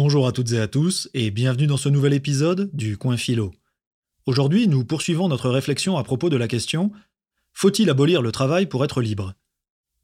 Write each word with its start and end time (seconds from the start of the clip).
Bonjour 0.00 0.28
à 0.28 0.32
toutes 0.32 0.52
et 0.52 0.60
à 0.60 0.68
tous 0.68 1.10
et 1.12 1.32
bienvenue 1.32 1.66
dans 1.66 1.76
ce 1.76 1.88
nouvel 1.88 2.12
épisode 2.12 2.70
du 2.72 2.96
Coin 2.96 3.16
Philo. 3.16 3.52
Aujourd'hui, 4.26 4.68
nous 4.68 4.84
poursuivons 4.84 5.26
notre 5.26 5.50
réflexion 5.50 5.96
à 5.96 6.04
propos 6.04 6.30
de 6.30 6.36
la 6.36 6.46
question 6.46 6.92
Faut-il 7.52 7.90
abolir 7.90 8.22
le 8.22 8.30
travail 8.30 8.66
pour 8.66 8.84
être 8.84 9.00
libre? 9.00 9.34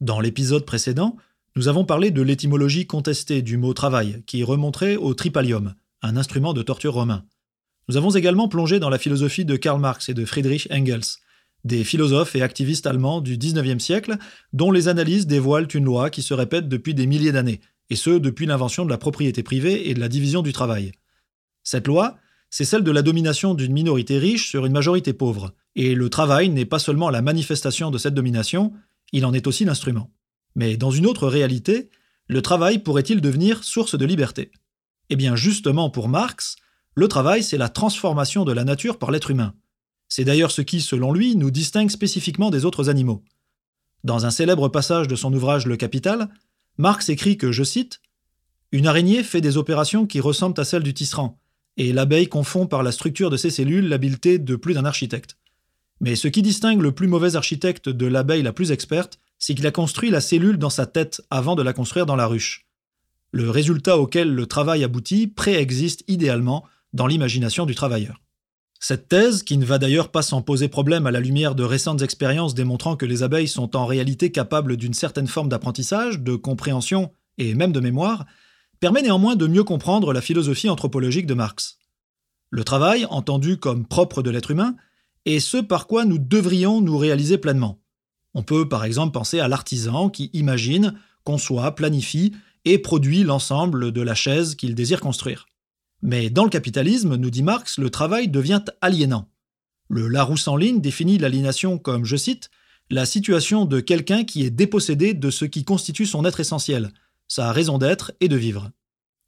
Dans 0.01 0.19
l'épisode 0.19 0.65
précédent, 0.65 1.15
nous 1.55 1.69
avons 1.69 1.85
parlé 1.85 2.11
de 2.11 2.21
l'étymologie 2.21 2.85
contestée 2.85 3.41
du 3.41 3.55
mot 3.55 3.73
travail, 3.73 4.21
qui 4.27 4.43
remonterait 4.43 4.97
au 4.97 5.13
tripalium, 5.13 5.75
un 6.01 6.17
instrument 6.17 6.51
de 6.51 6.61
torture 6.61 6.95
romain. 6.95 7.23
Nous 7.87 7.95
avons 7.95 8.09
également 8.09 8.49
plongé 8.49 8.81
dans 8.81 8.89
la 8.89 8.99
philosophie 8.99 9.45
de 9.45 9.55
Karl 9.55 9.79
Marx 9.79 10.09
et 10.09 10.13
de 10.13 10.25
Friedrich 10.25 10.67
Engels, 10.71 11.21
des 11.63 11.85
philosophes 11.85 12.35
et 12.35 12.41
activistes 12.41 12.85
allemands 12.85 13.21
du 13.21 13.37
XIXe 13.37 13.81
siècle, 13.81 14.17
dont 14.51 14.71
les 14.71 14.89
analyses 14.89 15.25
dévoilent 15.25 15.69
une 15.73 15.85
loi 15.85 16.09
qui 16.09 16.21
se 16.21 16.33
répète 16.33 16.67
depuis 16.67 16.93
des 16.93 17.07
milliers 17.07 17.31
d'années, 17.31 17.61
et 17.89 17.95
ce 17.95 18.11
depuis 18.11 18.45
l'invention 18.45 18.85
de 18.85 18.89
la 18.89 18.97
propriété 18.97 19.43
privée 19.43 19.89
et 19.89 19.93
de 19.93 19.99
la 19.99 20.09
division 20.09 20.41
du 20.41 20.53
travail. 20.53 20.91
Cette 21.63 21.87
loi, 21.87 22.17
c'est 22.49 22.65
celle 22.65 22.83
de 22.83 22.91
la 22.91 23.01
domination 23.01 23.53
d'une 23.53 23.73
minorité 23.73 24.17
riche 24.17 24.49
sur 24.49 24.65
une 24.65 24.73
majorité 24.73 25.13
pauvre, 25.13 25.53
et 25.75 25.93
le 25.93 26.09
travail 26.09 26.49
n'est 26.49 26.65
pas 26.65 26.79
seulement 26.79 27.09
la 27.09 27.21
manifestation 27.21 27.91
de 27.91 27.97
cette 27.97 28.13
domination, 28.13 28.73
il 29.11 29.25
en 29.25 29.33
est 29.33 29.47
aussi 29.47 29.65
l'instrument. 29.65 30.11
Mais 30.55 30.77
dans 30.77 30.91
une 30.91 31.05
autre 31.05 31.27
réalité, 31.27 31.89
le 32.27 32.41
travail 32.41 32.79
pourrait-il 32.79 33.21
devenir 33.21 33.63
source 33.63 33.97
de 33.97 34.05
liberté? 34.05 34.51
Eh 35.09 35.15
bien 35.15 35.35
justement 35.35 35.89
pour 35.89 36.07
Marx, 36.07 36.55
le 36.95 37.07
travail 37.07 37.43
c'est 37.43 37.57
la 37.57 37.69
transformation 37.69 38.45
de 38.45 38.53
la 38.53 38.63
nature 38.63 38.97
par 38.97 39.11
l'être 39.11 39.31
humain. 39.31 39.53
C'est 40.07 40.23
d'ailleurs 40.23 40.51
ce 40.51 40.61
qui, 40.61 40.81
selon 40.81 41.11
lui, 41.11 41.35
nous 41.35 41.51
distingue 41.51 41.89
spécifiquement 41.89 42.51
des 42.51 42.63
autres 42.63 42.89
animaux. 42.89 43.23
Dans 44.03 44.25
un 44.25 44.31
célèbre 44.31 44.69
passage 44.69 45.07
de 45.07 45.15
son 45.15 45.33
ouvrage 45.33 45.65
Le 45.65 45.77
Capital, 45.77 46.29
Marx 46.77 47.07
écrit 47.07 47.37
que, 47.37 47.51
je 47.51 47.63
cite, 47.63 48.01
Une 48.71 48.87
araignée 48.87 49.23
fait 49.23 49.41
des 49.41 49.55
opérations 49.55 50.05
qui 50.05 50.19
ressemblent 50.19 50.59
à 50.59 50.65
celles 50.65 50.83
du 50.83 50.93
tisserand, 50.93 51.39
et 51.77 51.93
l'abeille 51.93 52.27
confond 52.27 52.67
par 52.67 52.83
la 52.83 52.91
structure 52.91 53.29
de 53.29 53.37
ses 53.37 53.49
cellules 53.49 53.87
l'habileté 53.87 54.39
de 54.39 54.55
plus 54.55 54.73
d'un 54.73 54.83
architecte. 54.83 55.37
Mais 56.01 56.15
ce 56.15 56.27
qui 56.27 56.41
distingue 56.41 56.81
le 56.81 56.91
plus 56.91 57.07
mauvais 57.07 57.37
architecte 57.37 57.87
de 57.87 58.05
l'abeille 58.05 58.43
la 58.43 58.51
plus 58.51 58.71
experte, 58.71 59.19
c'est 59.39 59.55
qu'il 59.55 59.67
a 59.67 59.71
construit 59.71 60.09
la 60.09 60.19
cellule 60.19 60.57
dans 60.57 60.69
sa 60.69 60.85
tête 60.85 61.21
avant 61.29 61.55
de 61.55 61.63
la 61.63 61.71
construire 61.71 62.05
dans 62.05 62.17
la 62.17 62.27
ruche. 62.27 62.65
Le 63.31 63.49
résultat 63.49 63.97
auquel 63.97 64.33
le 64.33 64.45
travail 64.45 64.83
aboutit 64.83 65.27
préexiste 65.27 66.03
idéalement 66.07 66.65
dans 66.93 67.07
l'imagination 67.07 67.65
du 67.65 67.75
travailleur. 67.75 68.21
Cette 68.87 69.07
thèse, 69.07 69.41
qui 69.41 69.57
ne 69.57 69.65
va 69.65 69.79
d'ailleurs 69.79 70.09
pas 70.09 70.21
s'en 70.21 70.43
poser 70.43 70.67
problème 70.67 71.07
à 71.07 71.11
la 71.11 71.19
lumière 71.19 71.55
de 71.55 71.63
récentes 71.63 72.03
expériences 72.03 72.53
démontrant 72.53 72.95
que 72.95 73.07
les 73.07 73.23
abeilles 73.23 73.47
sont 73.47 73.75
en 73.75 73.87
réalité 73.87 74.31
capables 74.31 74.77
d'une 74.77 74.93
certaine 74.93 75.25
forme 75.25 75.49
d'apprentissage, 75.49 76.19
de 76.19 76.35
compréhension 76.35 77.11
et 77.39 77.55
même 77.55 77.71
de 77.71 77.79
mémoire, 77.79 78.27
permet 78.79 79.01
néanmoins 79.01 79.35
de 79.35 79.47
mieux 79.47 79.63
comprendre 79.63 80.13
la 80.13 80.21
philosophie 80.21 80.69
anthropologique 80.69 81.25
de 81.25 81.33
Marx. 81.33 81.79
Le 82.51 82.63
travail, 82.63 83.07
entendu 83.09 83.57
comme 83.57 83.87
propre 83.87 84.21
de 84.21 84.29
l'être 84.29 84.51
humain, 84.51 84.75
est 85.25 85.39
ce 85.39 85.57
par 85.57 85.87
quoi 85.87 86.05
nous 86.05 86.19
devrions 86.19 86.79
nous 86.79 86.99
réaliser 86.99 87.39
pleinement. 87.39 87.79
On 88.35 88.43
peut 88.43 88.69
par 88.69 88.85
exemple 88.85 89.13
penser 89.13 89.39
à 89.39 89.47
l'artisan 89.47 90.11
qui 90.11 90.29
imagine, 90.33 90.93
conçoit, 91.23 91.73
planifie 91.73 92.33
et 92.65 92.77
produit 92.77 93.23
l'ensemble 93.23 93.91
de 93.91 94.01
la 94.01 94.13
chaise 94.13 94.53
qu'il 94.53 94.75
désire 94.75 95.01
construire. 95.01 95.47
Mais 96.05 96.29
dans 96.29 96.43
le 96.43 96.51
capitalisme, 96.51 97.15
nous 97.15 97.31
dit 97.31 97.41
Marx, 97.41 97.79
le 97.79 97.89
travail 97.89 98.27
devient 98.27 98.61
aliénant. 98.79 99.27
Le 99.89 100.07
Larousse 100.07 100.47
en 100.47 100.55
ligne 100.55 100.79
définit 100.79 101.17
l'aliénation 101.17 101.79
comme, 101.79 102.05
je 102.05 102.15
cite, 102.15 102.51
la 102.91 103.07
situation 103.07 103.65
de 103.65 103.79
quelqu'un 103.79 104.23
qui 104.23 104.43
est 104.43 104.51
dépossédé 104.51 105.15
de 105.15 105.31
ce 105.31 105.45
qui 105.45 105.63
constitue 105.63 106.05
son 106.05 106.23
être 106.23 106.39
essentiel, 106.39 106.91
sa 107.27 107.51
raison 107.51 107.79
d'être 107.79 108.11
et 108.19 108.27
de 108.27 108.35
vivre. 108.35 108.69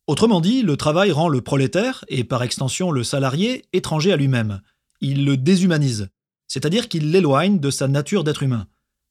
Autrement 0.05 0.39
dit, 0.39 0.61
le 0.61 0.77
travail 0.77 1.11
rend 1.11 1.29
le 1.29 1.41
prolétaire, 1.41 2.05
et 2.09 2.23
par 2.23 2.43
extension 2.43 2.91
le 2.91 3.03
salarié, 3.03 3.65
étranger 3.73 4.13
à 4.13 4.15
lui-même. 4.15 4.61
Il 5.01 5.25
le 5.25 5.35
déshumanise, 5.35 6.09
c'est-à-dire 6.47 6.89
qu'il 6.89 7.09
l'éloigne 7.09 7.59
de 7.59 7.71
sa 7.71 7.87
nature 7.87 8.23
d'être 8.23 8.43
humain. 8.43 8.67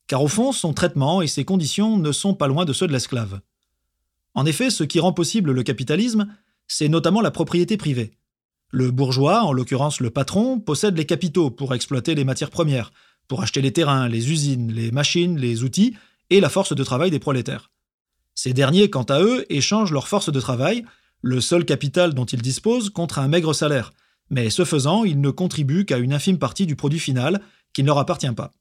Car 0.07 0.23
au 0.23 0.29
fond, 0.29 0.53
son 0.53 0.73
traitement 0.73 1.21
et 1.21 1.27
ses 1.27 1.45
conditions 1.45 1.97
ne 1.97 2.13
sont 2.13 2.35
pas 2.35 2.47
loin 2.47 2.65
de 2.65 2.73
ceux 2.73 2.87
de 2.87 2.93
l'esclave. 2.93 3.41
En 4.35 4.47
effet, 4.47 4.71
ce 4.71 4.85
qui 4.85 5.01
rend 5.01 5.13
possible 5.13 5.51
le 5.51 5.65
capitalisme, 5.65 6.29
c'est 6.69 6.89
notamment 6.89 7.21
la 7.21 7.31
propriété 7.31 7.77
privée. 7.77 8.13
Le 8.71 8.91
bourgeois, 8.91 9.43
en 9.45 9.53
l'occurrence 9.53 10.01
le 10.01 10.11
patron, 10.11 10.59
possède 10.59 10.97
les 10.97 11.07
capitaux 11.07 11.51
pour 11.51 11.75
exploiter 11.75 12.15
les 12.15 12.25
matières 12.25 12.51
premières, 12.51 12.93
pour 13.29 13.43
acheter 13.43 13.63
les 13.63 13.73
terrains, 13.73 14.09
les 14.09 14.31
usines, 14.31 14.73
les 14.73 14.91
machines, 14.91 15.39
les 15.39 15.63
outils 15.63 15.97
et 16.31 16.41
la 16.41 16.49
force 16.49 16.75
de 16.75 16.85
travail 16.85 17.11
des 17.11 17.19
prolétaires. 17.19 17.71
Ces 18.35 18.53
derniers, 18.53 18.91
quant 18.91 19.05
à 19.05 19.23
eux, 19.23 19.47
échangent 19.49 19.93
leur 19.93 20.09
force 20.09 20.31
de 20.31 20.41
travail, 20.41 20.85
le 21.23 21.41
seul 21.41 21.65
capital 21.65 22.13
dont 22.15 22.25
ils 22.25 22.43
disposent, 22.43 22.91
contre 22.91 23.19
un 23.19 23.29
maigre 23.29 23.55
salaire, 23.55 23.93
mais 24.31 24.51
ce 24.51 24.65
faisant, 24.65 25.05
ils 25.05 25.21
ne 25.21 25.31
contribuent 25.31 25.85
qu'à 25.85 25.99
une 25.99 26.13
infime 26.13 26.39
partie 26.39 26.67
du 26.67 26.77
produit 26.77 26.99
final 26.99 27.41
qui 27.73 27.83
ne 27.83 27.87
leur 27.87 27.99
appartient 27.99 28.31
pas. 28.33 28.53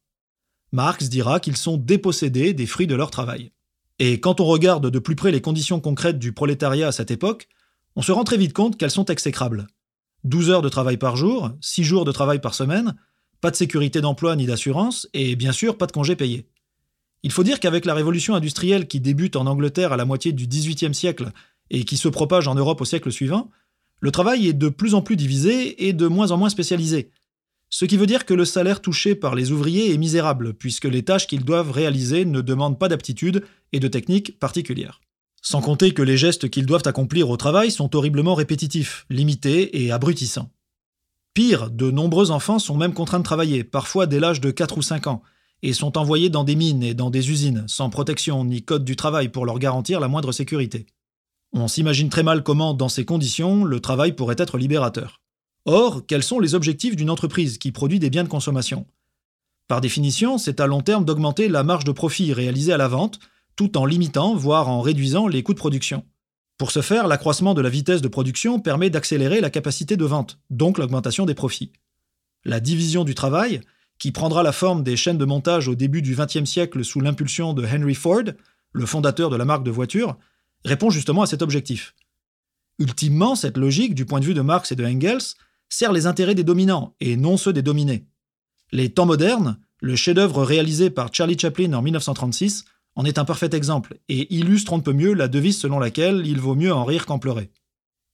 Marx 0.72 1.10
dira 1.10 1.40
qu'ils 1.40 1.58
sont 1.58 1.78
dépossédés 1.78 2.54
des 2.54 2.66
fruits 2.66 2.88
de 2.88 2.96
leur 2.96 3.12
travail. 3.12 3.52
Et 4.00 4.20
quand 4.20 4.40
on 4.40 4.46
regarde 4.46 4.90
de 4.90 5.00
plus 5.00 5.16
près 5.16 5.32
les 5.32 5.42
conditions 5.42 5.80
concrètes 5.80 6.20
du 6.20 6.34
prolétariat 6.34 6.88
à 6.88 6.92
cette 6.92 7.12
époque, 7.12 7.48
on 7.96 8.02
se 8.02 8.12
rend 8.12 8.24
très 8.24 8.38
vite 8.38 8.54
compte 8.54 8.78
qu'elles 8.78 8.92
sont 8.92 9.06
exécrables. 9.06 9.68
12 10.24 10.50
heures 10.50 10.62
de 10.62 10.70
travail 10.70 10.98
par 10.98 11.16
jour, 11.16 11.52
6 11.62 11.84
jours 11.84 12.06
de 12.06 12.12
travail 12.12 12.40
par 12.40 12.54
semaine, 12.54 12.96
pas 13.42 13.52
de 13.52 13.56
sécurité 13.56 14.02
d'emploi 14.02 14.36
ni 14.36 14.46
d'assurance, 14.46 15.08
et 15.14 15.36
bien 15.36 15.52
sûr 15.52 15.78
pas 15.78 15.86
de 15.86 15.92
congés 15.92 16.16
payés. 16.16 16.48
Il 17.24 17.32
faut 17.32 17.44
dire 17.44 17.60
qu'avec 17.60 17.86
la 17.86 17.94
révolution 17.94 18.36
industrielle 18.36 18.88
qui 18.88 19.00
débute 19.00 19.36
en 19.36 19.46
Angleterre 19.46 19.94
à 19.94 19.98
la 19.98 20.06
moitié 20.06 20.32
du 20.32 20.48
XVIIIe 20.48 20.94
siècle 20.94 21.32
et 21.70 21.84
qui 21.84 21.98
se 21.98 22.08
propage 22.08 22.48
en 22.48 22.56
Europe 22.56 22.82
au 22.82 22.86
siècle 22.86 23.12
suivant, 23.12 23.50
le 24.00 24.12
travail 24.12 24.48
est 24.48 24.54
de 24.54 24.70
plus 24.70 24.94
en 24.94 25.02
plus 25.02 25.16
divisé 25.16 25.88
et 25.88 25.94
de 25.94 26.08
moins 26.08 26.32
en 26.32 26.38
moins 26.38 26.50
spécialisé. 26.50 27.12
Ce 27.70 27.86
qui 27.86 27.98
veut 27.98 28.06
dire 28.06 28.26
que 28.26 28.34
le 28.34 28.46
salaire 28.46 28.82
touché 28.82 29.16
par 29.16 29.36
les 29.36 29.52
ouvriers 29.52 29.94
est 29.94 29.98
misérable, 29.98 30.54
puisque 30.54 30.86
les 30.86 31.04
tâches 31.04 31.28
qu'ils 31.28 31.44
doivent 31.44 31.72
réaliser 31.72 32.26
ne 32.26 32.42
demandent 32.42 32.80
pas 32.80 32.90
d'aptitude 32.90 33.44
et 33.74 33.80
de 33.80 33.88
techniques 33.88 34.40
particulières. 34.40 35.02
Sans 35.48 35.62
compter 35.62 35.94
que 35.94 36.02
les 36.02 36.18
gestes 36.18 36.50
qu'ils 36.50 36.66
doivent 36.66 36.88
accomplir 36.88 37.30
au 37.30 37.38
travail 37.38 37.70
sont 37.70 37.96
horriblement 37.96 38.34
répétitifs, 38.34 39.06
limités 39.12 39.84
et 39.84 39.92
abrutissants. 39.92 40.50
Pire, 41.36 41.70
de 41.70 41.92
nombreux 41.92 42.32
enfants 42.32 42.58
sont 42.58 42.76
même 42.76 42.96
contraints 42.96 43.20
de 43.20 43.24
travailler, 43.24 43.64
parfois 43.64 44.08
dès 44.08 44.20
l'âge 44.20 44.42
de 44.42 44.50
4 44.50 44.80
ou 44.80 44.82
5 44.82 45.06
ans, 45.06 45.22
et 45.62 45.74
sont 45.74 46.00
envoyés 46.00 46.30
dans 46.30 46.46
des 46.46 46.56
mines 46.56 46.82
et 46.82 46.96
dans 46.96 47.12
des 47.12 47.30
usines, 47.30 47.64
sans 47.68 47.92
protection 47.92 48.44
ni 48.44 48.64
code 48.64 48.84
du 48.84 48.96
travail 48.96 49.30
pour 49.30 49.46
leur 49.46 49.60
garantir 49.60 50.00
la 50.00 50.08
moindre 50.08 50.32
sécurité. 50.32 50.88
On 51.54 51.68
s'imagine 51.68 52.10
très 52.10 52.24
mal 52.24 52.42
comment, 52.42 52.74
dans 52.74 52.90
ces 52.90 53.06
conditions, 53.06 53.66
le 53.66 53.80
travail 53.80 54.14
pourrait 54.14 54.36
être 54.40 54.58
libérateur. 54.58 55.22
Or, 55.66 56.08
quels 56.08 56.24
sont 56.24 56.40
les 56.40 56.56
objectifs 56.56 56.96
d'une 56.96 57.12
entreprise 57.12 57.60
qui 57.60 57.72
produit 57.72 58.00
des 58.00 58.10
biens 58.10 58.24
de 58.24 58.30
consommation? 58.30 58.88
Par 59.68 59.80
définition, 59.80 60.40
c'est 60.40 60.60
à 60.60 60.66
long 60.66 60.82
terme 60.82 61.06
d'augmenter 61.06 61.50
la 61.50 61.64
marge 61.64 61.86
de 61.86 61.92
profit 61.92 62.34
réalisée 62.34 62.74
à 62.74 62.78
la 62.78 62.88
vente, 62.88 63.20
tout 63.56 63.78
en 63.78 63.86
limitant, 63.86 64.36
voire 64.36 64.70
en 64.70 64.82
réduisant 64.82 65.28
les 65.28 65.44
coûts 65.44 65.54
de 65.54 65.60
production. 65.60 66.04
Pour 66.58 66.72
ce 66.72 66.82
faire, 66.82 67.08
l'accroissement 67.08 67.54
de 67.54 67.62
la 67.62 67.70
vitesse 67.70 68.02
de 68.02 68.08
production 68.08 68.60
permet 68.60 68.90
d'accélérer 68.90 69.42
la 69.42 69.50
capacité 69.50 69.98
de 69.98 70.06
vente, 70.06 70.40
donc 70.50 70.78
l'augmentation 70.78 71.26
des 71.26 71.36
profits. 71.36 71.72
La 72.46 72.60
division 72.60 73.04
du 73.04 73.16
travail, 73.16 73.62
qui 73.98 74.12
prendra 74.12 74.44
la 74.44 74.52
forme 74.52 74.84
des 74.84 74.98
chaînes 74.98 75.18
de 75.18 75.26
montage 75.26 75.68
au 75.68 75.76
début 75.76 76.02
du 76.02 76.16
XXe 76.16 76.50
siècle 76.50 76.84
sous 76.84 77.02
l'impulsion 77.02 77.54
de 77.54 77.66
Henry 77.66 77.96
Ford, 77.96 78.24
le 78.72 78.86
fondateur 78.86 79.30
de 79.30 79.36
la 79.36 79.46
marque 79.46 79.64
de 79.64 79.72
voitures, 79.72 80.18
répond 80.64 80.90
justement 80.90 81.22
à 81.22 81.28
cet 81.28 81.42
objectif. 81.42 81.96
Ultimement, 82.80 83.36
cette 83.36 83.58
logique, 83.58 83.96
du 83.96 84.06
point 84.06 84.20
de 84.20 84.26
vue 84.26 84.34
de 84.34 84.42
Marx 84.42 84.72
et 84.72 84.76
de 84.76 84.86
Engels, 84.86 85.36
sert 85.70 85.94
les 85.94 86.08
intérêts 86.08 86.36
des 86.36 86.44
dominants 86.44 86.94
et 87.00 87.16
non 87.16 87.38
ceux 87.38 87.54
des 87.54 87.62
dominés. 87.62 88.06
Les 88.72 88.90
temps 88.90 89.06
modernes, 89.06 89.58
le 89.82 89.96
chef-d'œuvre 89.96 90.44
réalisé 90.44 90.90
par 90.90 91.14
Charlie 91.14 91.40
Chaplin 91.40 91.74
en 91.74 91.82
1936, 91.82 92.66
en 92.96 93.06
est 93.06 93.18
un 93.18 93.26
parfait 93.26 93.50
exemple 93.54 93.98
et 94.10 94.34
illustre 94.34 94.74
un 94.74 94.80
peu 94.80 94.94
mieux 94.94 95.14
la 95.14 95.28
devise 95.28 95.60
selon 95.60 95.80
laquelle 95.80 96.24
il 96.26 96.40
vaut 96.40 96.56
mieux 96.56 96.74
en 96.74 96.86
rire 96.86 97.06
qu'en 97.06 97.20
pleurer. 97.20 97.52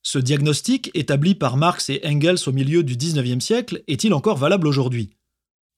Ce 0.03 0.17
diagnostic, 0.17 0.89
établi 0.95 1.35
par 1.35 1.57
Marx 1.57 1.89
et 1.89 2.01
Engels 2.03 2.47
au 2.47 2.51
milieu 2.51 2.83
du 2.83 2.97
XIXe 2.97 3.43
siècle, 3.43 3.83
est-il 3.87 4.13
encore 4.13 4.37
valable 4.37 4.67
aujourd'hui? 4.67 5.11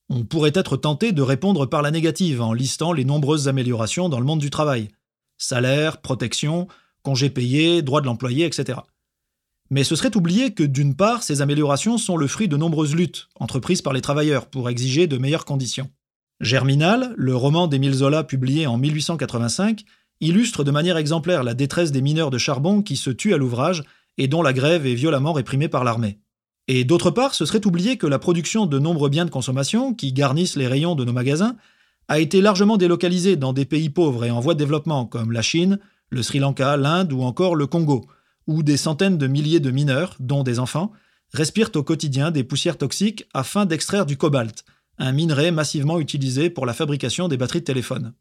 On 0.09 0.23
pourrait 0.23 0.51
être 0.53 0.77
tenté 0.77 1.11
de 1.11 1.21
répondre 1.21 1.65
par 1.65 1.81
la 1.81 1.91
négative 1.91 2.41
en 2.41 2.53
listant 2.53 2.93
les 2.93 3.05
nombreuses 3.05 3.47
améliorations 3.47 4.07
dans 4.09 4.19
le 4.19 4.25
monde 4.25 4.39
du 4.39 4.49
travail. 4.49 4.89
Salaire, 5.37 6.01
protection, 6.01 6.67
congés 7.01 7.29
payés, 7.29 7.81
droits 7.81 7.99
de 7.99 8.05
l'employé, 8.05 8.45
etc. 8.45 8.79
Mais 9.69 9.83
ce 9.83 9.95
serait 9.95 10.15
oublier 10.15 10.53
que 10.53 10.63
d'une 10.63 10.95
part, 10.95 11.23
ces 11.23 11.41
améliorations 11.41 11.97
sont 11.97 12.15
le 12.15 12.27
fruit 12.27 12.47
de 12.47 12.57
nombreuses 12.57 12.95
luttes 12.95 13.27
entreprises 13.39 13.81
par 13.81 13.93
les 13.93 14.01
travailleurs 14.01 14.45
pour 14.45 14.69
exiger 14.69 15.07
de 15.07 15.17
meilleures 15.17 15.45
conditions. 15.45 15.89
Germinal, 16.43 17.13
le 17.15 17.35
roman 17.35 17.67
d'Émile 17.67 17.93
Zola 17.93 18.25
publié 18.25 18.67
en 18.67 18.77
1885, 18.77 19.85
illustre 20.19 20.65
de 20.65 20.71
manière 20.71 20.97
exemplaire 20.97 21.41
la 21.41 21.53
détresse 21.53 21.93
des 21.93 22.01
mineurs 22.01 22.31
de 22.31 22.37
charbon 22.37 22.81
qui 22.81 22.97
se 22.97 23.09
tuent 23.09 23.33
à 23.33 23.37
l'ouvrage 23.37 23.83
et 24.17 24.27
dont 24.27 24.41
la 24.41 24.51
grève 24.51 24.85
est 24.85 24.93
violemment 24.93 25.31
réprimée 25.31 25.69
par 25.69 25.85
l'armée. 25.85 26.19
Et 26.67 26.83
d'autre 26.83 27.11
part, 27.11 27.33
ce 27.33 27.45
serait 27.45 27.65
oublier 27.65 27.95
que 27.97 28.07
la 28.07 28.19
production 28.19 28.65
de 28.65 28.77
nombreux 28.77 29.09
biens 29.09 29.23
de 29.23 29.29
consommation 29.29 29.93
qui 29.93 30.11
garnissent 30.11 30.57
les 30.57 30.67
rayons 30.67 30.95
de 30.95 31.05
nos 31.05 31.13
magasins 31.13 31.55
a 32.09 32.19
été 32.19 32.41
largement 32.41 32.75
délocalisée 32.75 33.37
dans 33.37 33.53
des 33.53 33.65
pays 33.65 33.89
pauvres 33.89 34.25
et 34.25 34.31
en 34.31 34.41
voie 34.41 34.53
de 34.53 34.59
développement 34.59 35.05
comme 35.05 35.31
la 35.31 35.41
Chine, 35.41 35.79
le 36.09 36.23
Sri 36.23 36.39
Lanka, 36.39 36.75
l'Inde 36.75 37.13
ou 37.13 37.21
encore 37.21 37.55
le 37.55 37.67
Congo, 37.67 38.05
où 38.47 38.63
des 38.63 38.77
centaines 38.77 39.17
de 39.17 39.27
milliers 39.27 39.61
de 39.61 39.71
mineurs, 39.71 40.17
dont 40.19 40.43
des 40.43 40.59
enfants, 40.59 40.91
respirent 41.33 41.71
au 41.75 41.83
quotidien 41.83 42.31
des 42.31 42.43
poussières 42.43 42.77
toxiques 42.77 43.25
afin 43.33 43.65
d'extraire 43.65 44.05
du 44.05 44.17
cobalt, 44.17 44.65
un 44.97 45.11
minerai 45.11 45.51
massivement 45.51 45.99
utilisé 45.99 46.49
pour 46.49 46.65
la 46.65 46.73
fabrication 46.73 47.27
des 47.27 47.37
batteries 47.37 47.59
de 47.59 47.65
téléphone. 47.65 48.13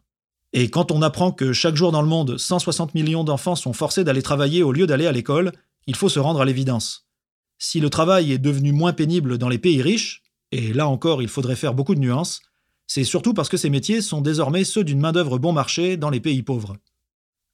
Et 0.52 0.68
quand 0.68 0.90
on 0.90 1.02
apprend 1.02 1.32
que 1.32 1.52
chaque 1.52 1.76
jour 1.76 1.92
dans 1.92 2.02
le 2.02 2.08
monde, 2.08 2.36
160 2.36 2.94
millions 2.94 3.24
d'enfants 3.24 3.56
sont 3.56 3.72
forcés 3.72 4.04
d'aller 4.04 4.22
travailler 4.22 4.62
au 4.62 4.72
lieu 4.72 4.86
d'aller 4.86 5.06
à 5.06 5.12
l'école, 5.12 5.52
il 5.86 5.96
faut 5.96 6.08
se 6.08 6.20
rendre 6.20 6.40
à 6.40 6.44
l'évidence. 6.44 7.06
Si 7.58 7.80
le 7.80 7.90
travail 7.90 8.32
est 8.32 8.38
devenu 8.38 8.72
moins 8.72 8.92
pénible 8.92 9.38
dans 9.38 9.48
les 9.48 9.58
pays 9.58 9.80
riches, 9.80 10.22
et 10.50 10.72
là 10.72 10.88
encore 10.88 11.22
il 11.22 11.28
faudrait 11.28 11.56
faire 11.56 11.74
beaucoup 11.74 11.94
de 11.94 12.00
nuances, 12.00 12.42
c'est 12.86 13.04
surtout 13.04 13.32
parce 13.32 13.48
que 13.48 13.56
ces 13.56 13.70
métiers 13.70 14.02
sont 14.02 14.20
désormais 14.20 14.64
ceux 14.64 14.84
d'une 14.84 15.00
main-d'œuvre 15.00 15.38
bon 15.38 15.52
marché 15.52 15.96
dans 15.96 16.10
les 16.10 16.20
pays 16.20 16.42
pauvres. 16.42 16.76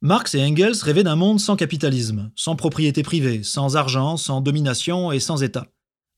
Marx 0.00 0.34
et 0.34 0.42
Engels 0.42 0.82
rêvaient 0.82 1.04
d'un 1.04 1.16
monde 1.16 1.40
sans 1.40 1.56
capitalisme, 1.56 2.30
sans 2.34 2.56
propriété 2.56 3.02
privée, 3.02 3.42
sans 3.42 3.76
argent, 3.76 4.16
sans 4.16 4.40
domination 4.40 5.12
et 5.12 5.20
sans 5.20 5.42
État. 5.42 5.66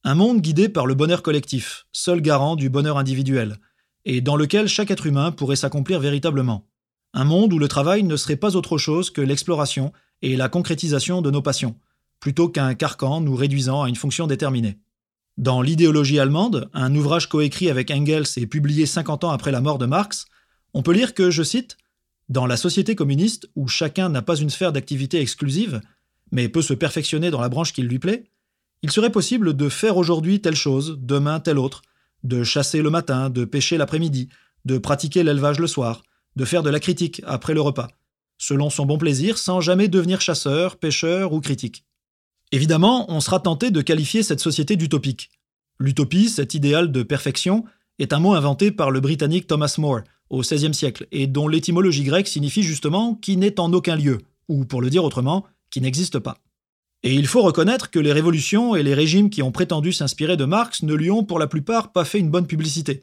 Un 0.03 0.15
monde 0.15 0.41
guidé 0.41 0.71
par 0.71 0.87
le 0.87 0.95
bonheur 0.95 1.23
collectif, 1.23 1.85
seul 1.93 2.23
garant 2.23 2.57
du 2.57 2.71
bonheur 2.71 2.97
individuel, 2.97 3.59
et 4.07 4.23
dans 4.23 4.37
lequel 4.37 4.67
chaque 4.67 4.91
être 4.91 5.05
humain 5.05 5.31
pourrait 5.31 5.57
s'accomplir 5.57 6.01
véritablement. 6.01 6.67
Un 7.13 7.25
monde 7.25 7.53
où 7.53 7.59
le 7.59 7.69
travail 7.69 8.03
ne 8.03 8.17
serait 8.17 8.37
pas 8.37 8.57
autre 8.57 8.79
chose 8.79 9.11
que 9.11 9.21
l'exploration 9.21 9.93
et 10.23 10.37
la 10.37 10.49
concrétisation 10.49 11.21
de 11.21 11.31
nos 11.31 11.43
passions, 11.43 11.77
plutôt 12.19 12.49
qu'un 12.49 12.75
carcan 12.75 13.21
nous 13.21 13.35
réduisant 13.35 13.83
à 13.83 13.91
une 13.91 13.97
fonction 13.97 14.27
déterminée. 14.27 14.79
Dans 15.37 15.61
L'idéologie 15.61 16.19
allemande, 16.19 16.71
un 16.73 16.95
ouvrage 16.95 17.29
coécrit 17.29 17.69
avec 17.69 17.91
Engels 17.91 18.39
et 18.39 18.47
publié 18.47 18.87
50 18.87 19.25
ans 19.25 19.31
après 19.31 19.53
la 19.53 19.61
mort 19.61 19.77
de 19.77 19.87
Marx, 19.87 20.25
on 20.73 20.83
peut 20.83 20.93
lire 20.93 21.13
que, 21.13 21.31
je 21.31 21.43
cite, 21.43 21.77
dans 22.31 22.47
la 22.47 22.57
société 22.57 22.95
communiste, 22.95 23.51
où 23.55 23.69
chacun 23.69 24.09
n'a 24.09 24.23
pas 24.23 24.37
une 24.37 24.51
sphère 24.51 24.73
d'activité 24.73 25.21
exclusive, 25.21 25.83
mais 26.33 26.49
peut 26.49 26.63
se 26.63 26.75
perfectionner 26.75 27.31
dans 27.31 27.41
la 27.41 27.51
branche 27.51 27.75
qui 27.75 27.83
lui 27.83 27.99
plaît, 27.99 28.25
il 28.83 28.91
serait 28.91 29.13
possible 29.13 29.55
de 29.55 29.69
faire 29.69 29.97
aujourd'hui 29.97 30.41
telle 30.41 30.57
chose, 30.57 30.99
demain 31.01 31.41
telle 31.41 31.59
autre, 31.59 31.83
de 32.25 32.43
chasser 32.43 32.83
le 32.83 32.91
matin, 32.91 33.31
de 33.31 33.45
pêcher 33.45 33.77
l'après-midi, 33.77 34.29
de 34.65 34.79
pratiquer 34.79 35.23
l'élevage 35.23 35.59
le 35.59 35.67
soir, 35.67 36.03
de 36.37 36.45
faire 36.45 36.63
de 36.63 36.71
la 36.71 36.81
critique 36.81 37.23
après 37.27 37.55
le 37.55 37.61
repas, 37.61 37.89
selon 38.39 38.71
son 38.71 38.87
bon 38.87 38.99
plaisir, 38.99 39.39
sans 39.39 39.61
jamais 39.61 39.89
devenir 39.89 40.21
chasseur, 40.21 40.77
pêcheur 40.77 41.33
ou 41.33 41.41
critique. 41.41 41.85
Évidemment, 42.53 43.11
on 43.13 43.21
sera 43.21 43.41
tenté 43.41 43.71
de 43.71 43.81
qualifier 43.81 44.23
cette 44.23 44.41
société 44.41 44.77
d'utopique. 44.77 45.31
L'utopie, 45.79 46.29
cet 46.29 46.55
idéal 46.55 46.91
de 46.93 47.03
perfection, 47.03 47.65
est 47.99 48.13
un 48.13 48.19
mot 48.19 48.35
inventé 48.35 48.71
par 48.71 48.91
le 48.91 49.01
Britannique 49.01 49.47
Thomas 49.47 49.75
More, 49.79 50.01
au 50.31 50.41
XVIe 50.41 50.75
siècle, 50.75 51.07
et 51.13 51.27
dont 51.27 51.49
l'étymologie 51.49 52.05
grecque 52.05 52.29
signifie 52.29 52.63
justement 52.63 53.15
qui 53.15 53.37
n'est 53.37 53.61
en 53.61 53.73
aucun 53.73 53.97
lieu, 53.97 54.19
ou 54.49 54.65
pour 54.65 54.81
le 54.81 54.91
dire 54.91 55.05
autrement, 55.05 55.47
qui 55.71 55.81
n'existe 55.81 56.19
pas. 56.19 56.39
Et 57.03 57.15
il 57.15 57.27
faut 57.27 57.43
reconnaître 57.43 57.91
que 57.91 57.99
les 57.99 58.13
révolutions 58.13 58.77
et 58.77 58.83
les 58.83 58.95
régimes 58.95 59.31
qui 59.31 59.43
ont 59.43 59.53
prétendu 59.53 59.93
s'inspirer 59.93 60.37
de 60.37 60.45
Marx 60.45 60.83
ne 60.83 60.95
lui 60.95 61.11
ont 61.11 61.25
pour 61.25 61.39
la 61.39 61.47
plupart 61.47 61.93
pas 61.93 62.05
fait 62.05 62.19
une 62.19 62.31
bonne 62.31 62.47
publicité. 62.47 63.03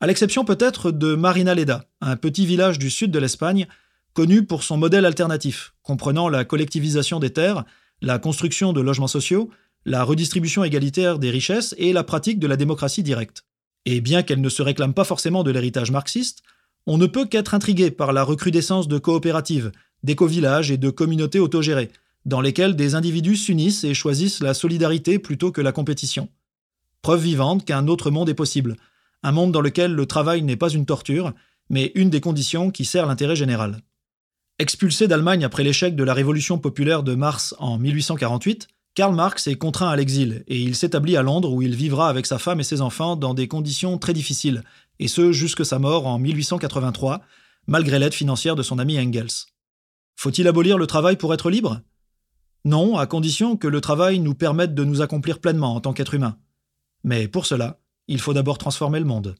À 0.00 0.06
l'exception 0.06 0.44
peut-être 0.44 0.90
de 0.90 1.14
Marinaleda, 1.14 1.84
un 2.00 2.16
petit 2.16 2.46
village 2.46 2.78
du 2.78 2.90
sud 2.90 3.10
de 3.10 3.18
l'Espagne, 3.18 3.66
connu 4.14 4.44
pour 4.44 4.62
son 4.62 4.78
modèle 4.78 5.04
alternatif, 5.04 5.74
comprenant 5.82 6.30
la 6.30 6.44
collectivisation 6.44 7.18
des 7.18 7.30
terres, 7.30 7.64
la 8.00 8.18
construction 8.18 8.72
de 8.72 8.80
logements 8.80 9.06
sociaux, 9.06 9.50
la 9.84 10.02
redistribution 10.02 10.64
égalitaire 10.64 11.18
des 11.18 11.30
richesses 11.30 11.74
et 11.78 11.92
la 11.92 12.04
pratique 12.04 12.38
de 12.38 12.46
la 12.46 12.56
démocratie 12.56 13.02
directe. 13.02 13.44
Et 13.84 14.00
bien 14.00 14.22
qu'elle 14.22 14.40
ne 14.40 14.48
se 14.48 14.62
réclame 14.62 14.94
pas 14.94 15.04
forcément 15.04 15.44
de 15.44 15.50
l'héritage 15.50 15.90
marxiste, 15.90 16.42
on 16.86 16.98
ne 16.98 17.06
peut 17.06 17.26
qu'être 17.26 17.54
intrigué 17.54 17.90
par 17.90 18.12
la 18.12 18.22
recrudescence 18.22 18.88
de 18.88 18.98
coopératives, 18.98 19.72
d'éco-villages 20.02 20.70
et 20.70 20.76
de 20.76 20.90
communautés 20.90 21.38
autogérées, 21.38 21.90
dans 22.26 22.40
lesquelles 22.40 22.76
des 22.76 22.94
individus 22.94 23.36
s'unissent 23.36 23.84
et 23.84 23.94
choisissent 23.94 24.40
la 24.40 24.52
solidarité 24.52 25.18
plutôt 25.18 25.52
que 25.52 25.60
la 25.62 25.72
compétition. 25.72 26.28
Preuve 27.00 27.22
vivante 27.22 27.64
qu'un 27.64 27.86
autre 27.86 28.10
monde 28.10 28.28
est 28.28 28.34
possible, 28.34 28.76
un 29.22 29.32
monde 29.32 29.52
dans 29.52 29.60
lequel 29.60 29.94
le 29.94 30.06
travail 30.06 30.42
n'est 30.42 30.56
pas 30.56 30.68
une 30.68 30.86
torture, 30.86 31.32
mais 31.70 31.92
une 31.94 32.10
des 32.10 32.20
conditions 32.20 32.70
qui 32.70 32.84
sert 32.84 33.06
l'intérêt 33.06 33.36
général. 33.36 33.80
Expulsé 34.58 35.06
d'Allemagne 35.06 35.44
après 35.44 35.62
l'échec 35.62 35.94
de 35.94 36.02
la 36.02 36.14
révolution 36.14 36.58
populaire 36.58 37.02
de 37.02 37.14
mars 37.14 37.54
en 37.58 37.78
1848, 37.78 38.68
Karl 38.94 39.14
Marx 39.14 39.46
est 39.46 39.56
contraint 39.56 39.90
à 39.90 39.96
l'exil 39.96 40.42
et 40.48 40.58
il 40.58 40.74
s'établit 40.74 41.16
à 41.16 41.22
Londres 41.22 41.52
où 41.52 41.62
il 41.62 41.76
vivra 41.76 42.08
avec 42.08 42.26
sa 42.26 42.38
femme 42.38 42.60
et 42.60 42.64
ses 42.64 42.80
enfants 42.80 43.14
dans 43.14 43.34
des 43.34 43.46
conditions 43.46 43.98
très 43.98 44.14
difficiles, 44.14 44.64
et 44.98 45.08
ce 45.08 45.30
jusque 45.30 45.64
sa 45.64 45.78
mort 45.78 46.06
en 46.06 46.18
1883, 46.18 47.20
malgré 47.68 47.98
l'aide 47.98 48.14
financière 48.14 48.56
de 48.56 48.62
son 48.62 48.78
ami 48.78 48.98
Engels. 48.98 49.46
Faut-il 50.16 50.48
abolir 50.48 50.78
le 50.78 50.86
travail 50.86 51.16
pour 51.16 51.34
être 51.34 51.50
libre? 51.50 51.82
Non, 52.66 52.98
à 52.98 53.06
condition 53.06 53.56
que 53.56 53.68
le 53.68 53.80
travail 53.80 54.18
nous 54.18 54.34
permette 54.34 54.74
de 54.74 54.82
nous 54.82 55.00
accomplir 55.00 55.38
pleinement 55.38 55.76
en 55.76 55.80
tant 55.80 55.92
qu'être 55.92 56.14
humain. 56.14 56.36
Mais 57.04 57.28
pour 57.28 57.46
cela, 57.46 57.78
il 58.08 58.20
faut 58.20 58.34
d'abord 58.34 58.58
transformer 58.58 58.98
le 58.98 59.04
monde. 59.04 59.36